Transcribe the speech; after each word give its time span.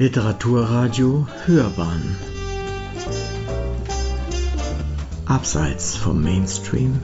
Literaturradio 0.00 1.26
Hörbahn 1.44 2.16
Abseits 5.26 5.96
vom 5.96 6.22
Mainstream 6.22 7.00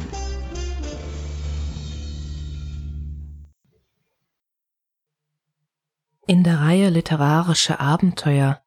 In 6.29 6.45
der 6.45 6.61
Reihe 6.61 6.89
Literarische 6.91 7.81
Abenteuer 7.81 8.63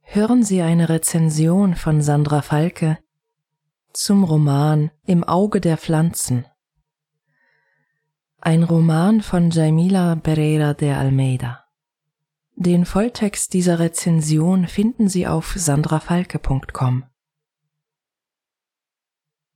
hören 0.00 0.42
Sie 0.42 0.62
eine 0.62 0.88
Rezension 0.88 1.74
von 1.74 2.00
Sandra 2.00 2.40
Falke 2.40 2.96
zum 3.92 4.24
Roman 4.24 4.90
Im 5.04 5.22
Auge 5.22 5.60
der 5.60 5.76
Pflanzen. 5.76 6.46
Ein 8.40 8.62
Roman 8.62 9.20
von 9.20 9.50
Jaimila 9.50 10.16
Pereira 10.16 10.72
de 10.72 10.92
Almeida. 10.92 11.59
Den 12.62 12.84
Volltext 12.84 13.54
dieser 13.54 13.78
Rezension 13.78 14.66
finden 14.66 15.08
Sie 15.08 15.26
auf 15.26 15.54
sandrafalke.com. 15.56 17.04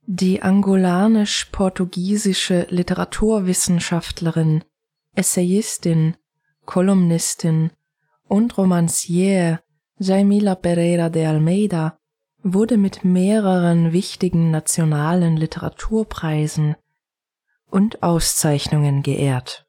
Die 0.07 0.41
angolanisch-portugiesische 0.41 2.65
Literaturwissenschaftlerin, 2.71 4.63
Essayistin, 5.13 6.17
Kolumnistin 6.65 7.69
und 8.27 8.55
Romancière 8.55 9.59
Jaimila 9.99 10.55
Pereira 10.55 11.09
de 11.09 11.27
Almeida 11.27 11.99
wurde 12.41 12.77
mit 12.77 13.05
mehreren 13.05 13.93
wichtigen 13.93 14.49
nationalen 14.49 15.37
Literaturpreisen 15.37 16.75
und 17.69 18.01
Auszeichnungen 18.01 19.03
geehrt. 19.03 19.64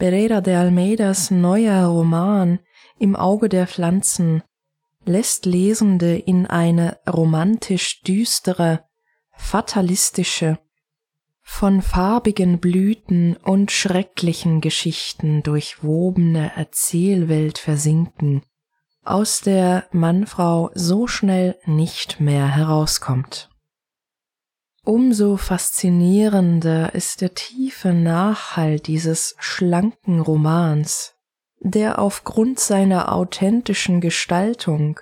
Pereira 0.00 0.40
de 0.40 0.54
Almeidas 0.54 1.30
neuer 1.30 1.84
Roman 1.84 2.58
Im 2.98 3.14
Auge 3.16 3.50
der 3.50 3.66
Pflanzen 3.66 4.42
lässt 5.04 5.44
Lesende 5.44 6.16
in 6.16 6.46
eine 6.46 6.98
romantisch 7.06 8.00
düstere, 8.00 8.82
fatalistische, 9.36 10.58
von 11.42 11.82
farbigen 11.82 12.60
Blüten 12.60 13.36
und 13.36 13.72
schrecklichen 13.72 14.62
Geschichten 14.62 15.42
durchwobene 15.42 16.52
Erzählwelt 16.56 17.58
versinken, 17.58 18.40
aus 19.04 19.42
der 19.42 19.84
Mannfrau 19.92 20.70
so 20.72 21.08
schnell 21.08 21.58
nicht 21.66 22.20
mehr 22.20 22.48
herauskommt. 22.48 23.49
Umso 24.84 25.36
faszinierender 25.36 26.94
ist 26.94 27.20
der 27.20 27.34
tiefe 27.34 27.92
Nachhall 27.92 28.80
dieses 28.80 29.36
schlanken 29.38 30.20
Romans, 30.20 31.14
der 31.60 31.98
aufgrund 31.98 32.58
seiner 32.58 33.12
authentischen 33.12 34.00
Gestaltung, 34.00 34.98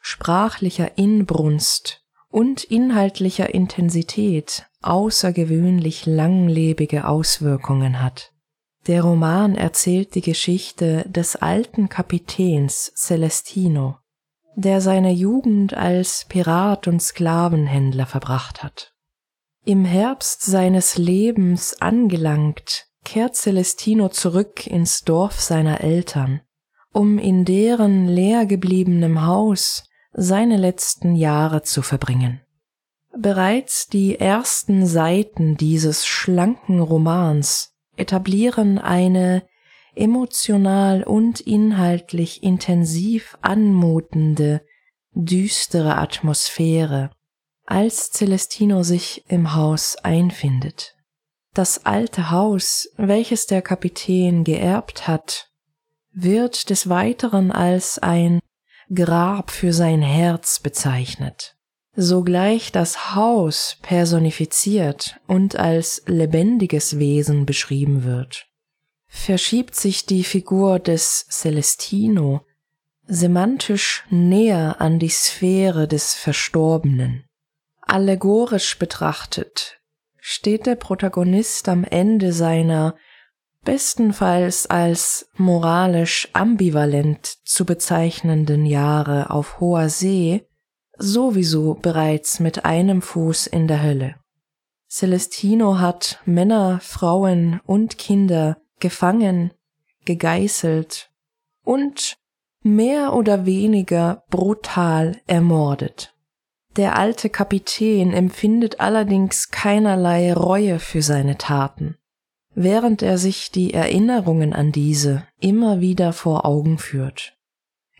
sprachlicher 0.00 0.98
Inbrunst 0.98 2.04
und 2.28 2.64
inhaltlicher 2.64 3.54
Intensität 3.54 4.66
außergewöhnlich 4.82 6.06
langlebige 6.06 7.06
Auswirkungen 7.06 8.02
hat. 8.02 8.32
Der 8.88 9.02
Roman 9.02 9.54
erzählt 9.54 10.16
die 10.16 10.22
Geschichte 10.22 11.04
des 11.08 11.36
alten 11.36 11.88
Kapitäns 11.88 12.92
Celestino, 12.96 13.98
der 14.56 14.80
seine 14.80 15.12
Jugend 15.12 15.74
als 15.74 16.24
Pirat 16.28 16.88
und 16.88 17.00
Sklavenhändler 17.00 18.06
verbracht 18.06 18.64
hat. 18.64 18.91
Im 19.64 19.84
Herbst 19.84 20.42
seines 20.42 20.98
Lebens 20.98 21.80
angelangt, 21.80 22.88
kehrt 23.04 23.36
Celestino 23.36 24.08
zurück 24.08 24.66
ins 24.66 25.02
Dorf 25.04 25.40
seiner 25.40 25.82
Eltern, 25.82 26.40
um 26.92 27.16
in 27.16 27.44
deren 27.44 28.08
leer 28.08 28.44
gebliebenem 28.46 29.24
Haus 29.24 29.84
seine 30.12 30.56
letzten 30.56 31.14
Jahre 31.14 31.62
zu 31.62 31.82
verbringen. 31.82 32.40
Bereits 33.16 33.86
die 33.86 34.18
ersten 34.18 34.84
Seiten 34.84 35.56
dieses 35.56 36.06
schlanken 36.06 36.80
Romans 36.80 37.72
etablieren 37.96 38.78
eine 38.78 39.44
emotional 39.94 41.04
und 41.04 41.40
inhaltlich 41.40 42.42
intensiv 42.42 43.38
anmutende, 43.42 44.62
düstere 45.12 45.98
Atmosphäre, 45.98 47.10
als 47.64 48.10
Celestino 48.10 48.82
sich 48.82 49.24
im 49.28 49.54
Haus 49.54 49.96
einfindet. 49.96 50.96
Das 51.54 51.84
alte 51.84 52.30
Haus, 52.30 52.88
welches 52.96 53.46
der 53.46 53.62
Kapitän 53.62 54.42
geerbt 54.44 55.06
hat, 55.06 55.50
wird 56.12 56.70
des 56.70 56.88
Weiteren 56.88 57.52
als 57.52 57.98
ein 57.98 58.40
Grab 58.94 59.50
für 59.50 59.72
sein 59.72 60.02
Herz 60.02 60.60
bezeichnet. 60.60 61.56
Sogleich 61.94 62.72
das 62.72 63.14
Haus 63.14 63.76
personifiziert 63.82 65.20
und 65.26 65.56
als 65.56 66.02
lebendiges 66.06 66.98
Wesen 66.98 67.44
beschrieben 67.44 68.04
wird. 68.04 68.46
Verschiebt 69.06 69.74
sich 69.74 70.06
die 70.06 70.24
Figur 70.24 70.78
des 70.78 71.26
Celestino 71.30 72.46
semantisch 73.06 74.04
näher 74.08 74.80
an 74.80 74.98
die 74.98 75.10
Sphäre 75.10 75.86
des 75.86 76.14
Verstorbenen. 76.14 77.24
Allegorisch 77.82 78.78
betrachtet 78.78 79.80
steht 80.18 80.66
der 80.66 80.76
Protagonist 80.76 81.68
am 81.68 81.84
Ende 81.84 82.32
seiner 82.32 82.94
bestenfalls 83.64 84.66
als 84.66 85.28
moralisch 85.36 86.28
ambivalent 86.32 87.26
zu 87.44 87.64
bezeichnenden 87.64 88.66
Jahre 88.66 89.30
auf 89.30 89.60
hoher 89.60 89.88
See 89.88 90.46
sowieso 90.98 91.74
bereits 91.74 92.40
mit 92.40 92.64
einem 92.64 93.02
Fuß 93.02 93.46
in 93.46 93.66
der 93.66 93.82
Hölle. 93.82 94.16
Celestino 94.88 95.78
hat 95.78 96.20
Männer, 96.24 96.80
Frauen 96.80 97.60
und 97.64 97.98
Kinder 97.98 98.58
gefangen, 98.78 99.52
gegeißelt 100.04 101.10
und 101.64 102.16
mehr 102.62 103.14
oder 103.14 103.46
weniger 103.46 104.24
brutal 104.30 105.20
ermordet. 105.26 106.11
Der 106.76 106.96
alte 106.96 107.28
Kapitän 107.28 108.12
empfindet 108.12 108.80
allerdings 108.80 109.50
keinerlei 109.50 110.32
Reue 110.32 110.78
für 110.78 111.02
seine 111.02 111.36
Taten, 111.36 111.96
während 112.54 113.02
er 113.02 113.18
sich 113.18 113.50
die 113.50 113.74
Erinnerungen 113.74 114.54
an 114.54 114.72
diese 114.72 115.24
immer 115.38 115.80
wieder 115.80 116.14
vor 116.14 116.46
Augen 116.46 116.78
führt. 116.78 117.36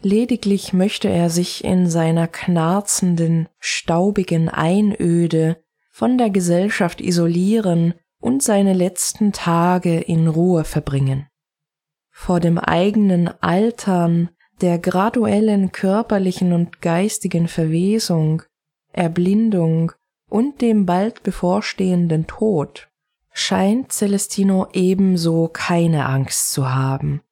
Lediglich 0.01 0.73
möchte 0.73 1.09
er 1.09 1.29
sich 1.29 1.65
in 1.65 1.89
seiner 1.89 2.27
knarzenden, 2.29 3.49
staubigen 3.59 4.49
Einöde 4.49 5.63
von 5.91 6.17
der 6.17 6.31
Gesellschaft 6.31 7.01
isolieren 7.03 7.95
und 8.19 8.43
seine 8.43 8.73
letzten 8.73 9.33
Tage 9.33 10.01
in 10.01 10.29
Ruhe 10.29 10.65
verbringen. 10.65 11.29
Vor 12.11 12.41
dem 12.41 12.59
eigenen 12.59 13.29
Altern, 13.43 14.31
der 14.61 14.79
graduellen 14.79 15.73
körperlichen 15.73 16.53
und 16.53 16.81
geistigen 16.81 17.49
Verwesung 17.49 18.43
Erblindung 18.93 19.93
und 20.29 20.61
dem 20.61 20.87
bald 20.87 21.23
bevorstehenden 21.23 22.27
Tod 22.27 22.89
scheint 23.33 23.93
Celestino 23.93 24.69
ebenso 24.73 25.49
keine 25.49 26.07
Angst 26.07 26.53
zu 26.53 26.75
haben. 26.75 27.23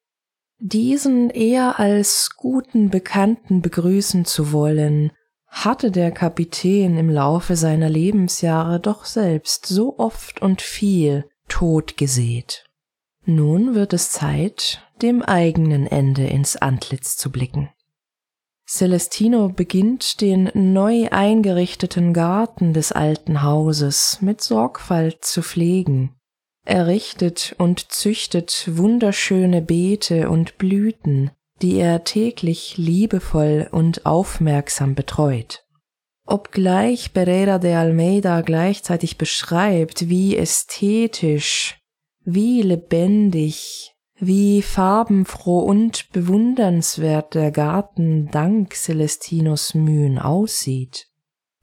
Diesen 0.59 1.29
eher 1.29 1.79
als 1.79 2.31
guten 2.37 2.89
Bekannten 2.89 3.61
begrüßen 3.61 4.25
zu 4.25 4.51
wollen, 4.51 5.11
hatte 5.47 5.91
der 5.91 6.11
Kapitän 6.11 6.97
im 6.97 7.09
Laufe 7.09 7.55
seiner 7.55 7.89
Lebensjahre 7.89 8.79
doch 8.79 9.05
selbst 9.05 9.65
so 9.65 9.97
oft 9.97 10.41
und 10.41 10.61
viel 10.61 11.27
Tod 11.47 11.97
gesät. 11.97 12.65
Nun 13.25 13.75
wird 13.75 13.93
es 13.93 14.11
Zeit, 14.11 14.87
dem 15.01 15.21
eigenen 15.21 15.87
Ende 15.87 16.25
ins 16.25 16.55
Antlitz 16.55 17.17
zu 17.17 17.31
blicken. 17.31 17.69
Celestino 18.73 19.49
beginnt 19.49 20.21
den 20.21 20.49
neu 20.53 21.09
eingerichteten 21.11 22.13
Garten 22.13 22.71
des 22.71 22.93
alten 22.93 23.43
Hauses 23.43 24.19
mit 24.21 24.39
Sorgfalt 24.39 25.25
zu 25.25 25.41
pflegen. 25.41 26.15
Er 26.65 26.87
richtet 26.87 27.53
und 27.57 27.91
züchtet 27.91 28.69
wunderschöne 28.71 29.61
Beete 29.61 30.29
und 30.29 30.57
Blüten, 30.57 31.31
die 31.61 31.79
er 31.79 32.05
täglich 32.05 32.77
liebevoll 32.77 33.67
und 33.73 34.05
aufmerksam 34.05 34.95
betreut. 34.95 35.65
Obgleich 36.25 37.11
Pereira 37.11 37.57
de 37.57 37.73
Almeida 37.73 38.39
gleichzeitig 38.39 39.17
beschreibt, 39.17 40.07
wie 40.07 40.37
ästhetisch, 40.37 41.77
wie 42.23 42.61
lebendig, 42.61 43.90
wie 44.21 44.61
farbenfroh 44.61 45.61
und 45.61 46.11
bewundernswert 46.11 47.33
der 47.33 47.49
Garten 47.49 48.29
dank 48.31 48.75
Celestinos 48.75 49.73
Mühen 49.73 50.19
aussieht, 50.19 51.07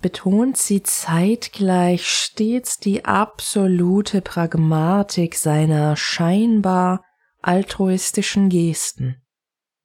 betont 0.02 0.56
sie 0.56 0.82
zeitgleich 0.82 2.08
stets 2.08 2.78
die 2.78 3.04
absolute 3.04 4.22
Pragmatik 4.22 5.36
seiner 5.36 5.94
scheinbar 5.94 7.04
altruistischen 7.42 8.48
Gesten. 8.48 9.22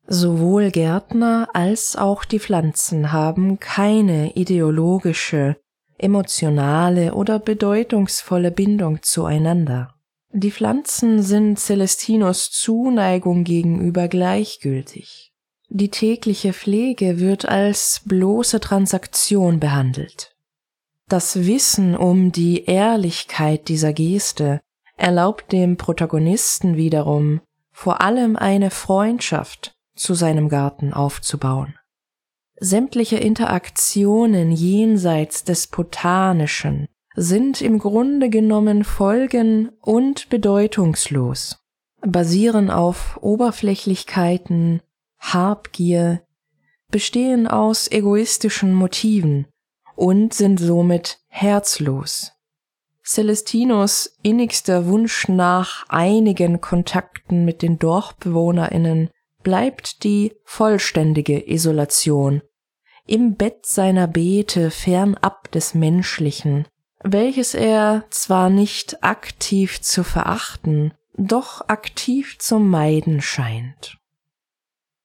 Sowohl 0.07 0.71
Gärtner 0.71 1.49
als 1.53 1.95
auch 1.95 2.25
die 2.25 2.39
Pflanzen 2.39 3.11
haben 3.11 3.59
keine 3.59 4.35
ideologische, 4.35 5.57
emotionale 5.99 7.13
oder 7.13 7.37
bedeutungsvolle 7.37 8.49
Bindung 8.49 9.03
zueinander. 9.03 9.92
Die 10.35 10.49
Pflanzen 10.49 11.21
sind 11.21 11.59
Celestinos 11.59 12.49
Zuneigung 12.49 13.43
gegenüber 13.43 14.07
gleichgültig. 14.07 15.31
Die 15.69 15.91
tägliche 15.91 16.53
Pflege 16.53 17.19
wird 17.19 17.47
als 17.47 18.01
bloße 18.05 18.59
Transaktion 18.59 19.59
behandelt. 19.59 20.35
Das 21.07 21.45
Wissen 21.45 21.95
um 21.95 22.31
die 22.31 22.65
Ehrlichkeit 22.65 23.67
dieser 23.67 23.93
Geste 23.93 24.59
erlaubt 24.97 25.51
dem 25.51 25.77
Protagonisten 25.77 26.77
wiederum, 26.77 27.41
vor 27.71 28.01
allem 28.01 28.35
eine 28.35 28.71
Freundschaft 28.71 29.75
zu 29.95 30.15
seinem 30.15 30.49
Garten 30.49 30.93
aufzubauen. 30.93 31.75
Sämtliche 32.59 33.17
Interaktionen 33.17 34.51
jenseits 34.51 35.43
des 35.43 35.67
Botanischen 35.67 36.87
sind 37.15 37.61
im 37.61 37.79
Grunde 37.79 38.29
genommen 38.29 38.83
folgen- 38.83 39.69
und 39.81 40.29
bedeutungslos, 40.29 41.59
basieren 42.01 42.69
auf 42.69 43.17
Oberflächlichkeiten, 43.21 44.81
Habgier, 45.19 46.23
bestehen 46.89 47.47
aus 47.47 47.89
egoistischen 47.91 48.73
Motiven 48.73 49.47
und 49.95 50.33
sind 50.33 50.59
somit 50.59 51.19
herzlos. 51.27 52.31
Celestinos 53.05 54.17
innigster 54.23 54.87
Wunsch 54.87 55.27
nach 55.27 55.85
einigen 55.89 56.61
Kontakten 56.61 57.45
mit 57.45 57.61
den 57.61 57.77
Dorfbewohnerinnen 57.77 59.09
bleibt 59.43 60.03
die 60.03 60.33
vollständige 60.45 61.49
Isolation, 61.51 62.41
im 63.05 63.35
Bett 63.35 63.65
seiner 63.65 64.07
Beete 64.07 64.71
fernab 64.71 65.51
des 65.51 65.73
Menschlichen, 65.73 66.65
welches 67.03 67.53
er 67.53 68.05
zwar 68.09 68.49
nicht 68.49 69.03
aktiv 69.03 69.81
zu 69.81 70.03
verachten, 70.03 70.93
doch 71.15 71.67
aktiv 71.67 72.37
zu 72.39 72.59
meiden 72.59 73.21
scheint. 73.21 73.97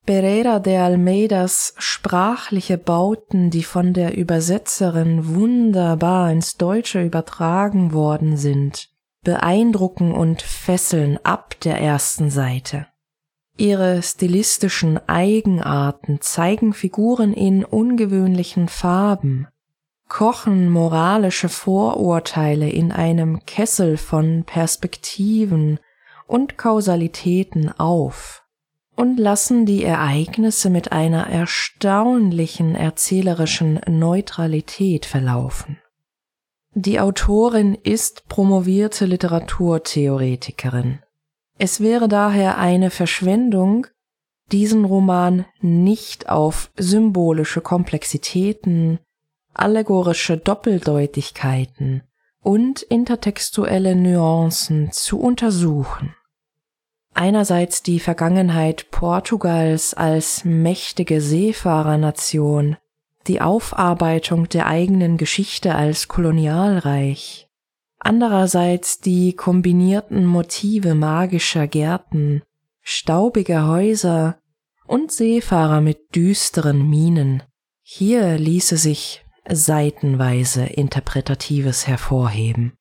Pereira 0.06 0.58
de 0.58 0.76
Almeidas 0.78 1.74
sprachliche 1.76 2.78
Bauten, 2.78 3.50
die 3.50 3.62
von 3.62 3.92
der 3.92 4.16
Übersetzerin 4.16 5.34
wunderbar 5.34 6.32
ins 6.32 6.56
Deutsche 6.56 7.04
übertragen 7.04 7.92
worden 7.92 8.38
sind, 8.38 8.88
beeindrucken 9.22 10.12
und 10.12 10.40
fesseln 10.40 11.18
ab 11.24 11.60
der 11.60 11.78
ersten 11.78 12.30
Seite. 12.30 12.86
Ihre 13.58 14.02
stilistischen 14.02 14.98
Eigenarten 15.08 16.22
zeigen 16.22 16.72
Figuren 16.72 17.34
in 17.34 17.64
ungewöhnlichen 17.64 18.68
Farben, 18.68 19.48
kochen 20.18 20.68
moralische 20.68 21.48
Vorurteile 21.48 22.68
in 22.68 22.90
einem 22.90 23.46
Kessel 23.46 23.96
von 23.96 24.42
Perspektiven 24.42 25.78
und 26.26 26.58
Kausalitäten 26.58 27.70
auf 27.78 28.42
und 28.96 29.20
lassen 29.20 29.64
die 29.64 29.84
Ereignisse 29.84 30.70
mit 30.70 30.90
einer 30.90 31.28
erstaunlichen 31.28 32.74
erzählerischen 32.74 33.78
Neutralität 33.86 35.06
verlaufen. 35.06 35.78
Die 36.74 36.98
Autorin 36.98 37.76
ist 37.76 38.26
promovierte 38.26 39.06
Literaturtheoretikerin. 39.06 40.98
Es 41.58 41.80
wäre 41.80 42.08
daher 42.08 42.58
eine 42.58 42.90
Verschwendung, 42.90 43.86
diesen 44.50 44.84
Roman 44.84 45.44
nicht 45.60 46.28
auf 46.28 46.72
symbolische 46.76 47.60
Komplexitäten, 47.60 48.98
allegorische 49.58 50.38
Doppeldeutigkeiten 50.38 52.02
und 52.40 52.82
intertextuelle 52.82 53.96
Nuancen 53.96 54.92
zu 54.92 55.20
untersuchen 55.20 56.14
einerseits 57.18 57.82
die 57.82 57.98
Vergangenheit 57.98 58.90
Portugals 58.92 59.92
als 59.92 60.44
mächtige 60.44 61.20
Seefahrernation, 61.20 62.76
die 63.26 63.40
Aufarbeitung 63.40 64.48
der 64.48 64.66
eigenen 64.66 65.16
Geschichte 65.16 65.74
als 65.74 66.06
Kolonialreich, 66.06 67.48
andererseits 67.98 69.00
die 69.00 69.32
kombinierten 69.34 70.24
Motive 70.24 70.94
magischer 70.94 71.66
Gärten, 71.66 72.42
staubiger 72.82 73.66
Häuser 73.66 74.38
und 74.86 75.10
Seefahrer 75.10 75.80
mit 75.80 76.14
düsteren 76.14 76.88
Mienen. 76.88 77.42
Hier 77.82 78.38
ließe 78.38 78.76
sich 78.76 79.24
seitenweise 79.50 80.64
Interpretatives 80.64 81.86
hervorheben. 81.86 82.74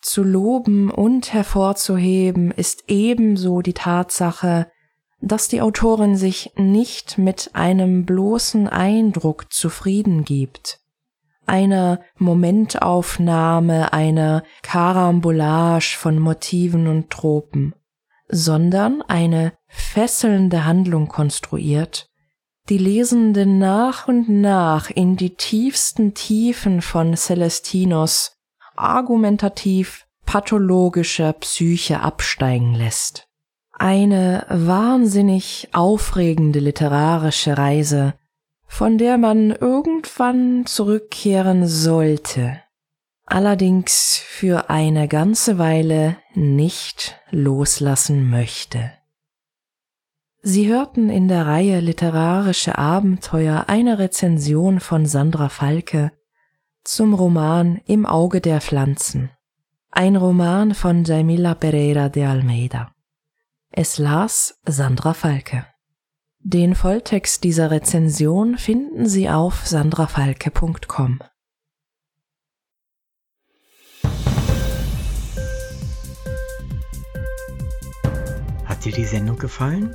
Zu 0.00 0.24
loben 0.24 0.90
und 0.90 1.32
hervorzuheben 1.32 2.50
ist 2.50 2.84
ebenso 2.88 3.62
die 3.62 3.72
Tatsache, 3.72 4.70
dass 5.20 5.46
die 5.46 5.62
Autorin 5.62 6.16
sich 6.16 6.52
nicht 6.56 7.18
mit 7.18 7.50
einem 7.54 8.04
bloßen 8.04 8.66
Eindruck 8.66 9.52
zufrieden 9.52 10.24
gibt, 10.24 10.80
einer 11.46 12.00
Momentaufnahme, 12.18 13.92
einer 13.92 14.42
Karambolage 14.62 15.96
von 15.96 16.18
Motiven 16.18 16.88
und 16.88 17.10
Tropen, 17.10 17.74
sondern 18.28 19.02
eine 19.02 19.52
fesselnde 19.68 20.64
Handlung 20.64 21.06
konstruiert, 21.06 22.11
die 22.72 22.78
Lesenden 22.78 23.58
nach 23.58 24.08
und 24.08 24.30
nach 24.30 24.88
in 24.88 25.14
die 25.16 25.34
tiefsten 25.34 26.14
Tiefen 26.14 26.80
von 26.80 27.14
Celestinos 27.14 28.38
argumentativ 28.76 30.06
pathologischer 30.24 31.34
Psyche 31.34 32.00
absteigen 32.00 32.74
lässt. 32.74 33.28
Eine 33.72 34.46
wahnsinnig 34.48 35.68
aufregende 35.72 36.60
literarische 36.60 37.58
Reise, 37.58 38.14
von 38.66 38.96
der 38.96 39.18
man 39.18 39.50
irgendwann 39.50 40.64
zurückkehren 40.64 41.66
sollte, 41.68 42.58
allerdings 43.26 44.16
für 44.16 44.70
eine 44.70 45.08
ganze 45.08 45.58
Weile 45.58 46.16
nicht 46.32 47.20
loslassen 47.28 48.30
möchte. 48.30 48.92
Sie 50.44 50.66
hörten 50.66 51.08
in 51.08 51.28
der 51.28 51.46
Reihe 51.46 51.78
Literarische 51.78 52.76
Abenteuer 52.76 53.66
eine 53.68 54.00
Rezension 54.00 54.80
von 54.80 55.06
Sandra 55.06 55.48
Falke 55.48 56.10
zum 56.82 57.14
Roman 57.14 57.80
Im 57.86 58.06
Auge 58.06 58.40
der 58.40 58.60
Pflanzen. 58.60 59.30
Ein 59.92 60.16
Roman 60.16 60.74
von 60.74 61.04
Jamila 61.04 61.54
Pereira 61.54 62.08
de 62.08 62.24
Almeida. 62.24 62.92
Es 63.70 63.98
las 63.98 64.58
Sandra 64.66 65.14
Falke. 65.14 65.64
Den 66.40 66.74
Volltext 66.74 67.44
dieser 67.44 67.70
Rezension 67.70 68.58
finden 68.58 69.06
Sie 69.06 69.30
auf 69.30 69.64
sandrafalke.com. 69.64 71.20
Hat 78.64 78.84
dir 78.84 78.92
die 78.92 79.04
Sendung 79.04 79.38
gefallen? 79.38 79.94